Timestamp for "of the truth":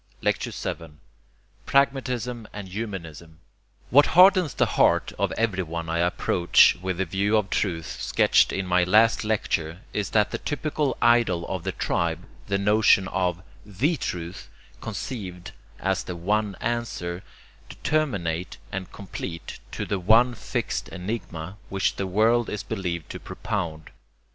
13.09-14.49